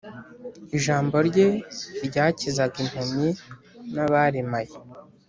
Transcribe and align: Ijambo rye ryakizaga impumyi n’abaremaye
Ijambo 0.77 1.15
rye 1.27 1.47
ryakizaga 2.05 2.75
impumyi 2.83 3.27
n’abaremaye 3.93 4.73